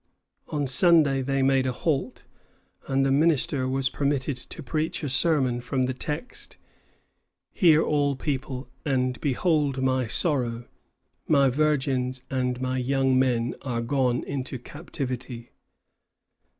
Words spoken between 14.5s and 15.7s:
captivity."